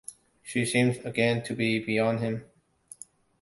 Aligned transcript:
She 0.41 0.65
seemed 0.65 1.05
again 1.05 1.43
to 1.43 1.53
be 1.55 1.77
beyond 1.77 2.21
him. 2.21 2.45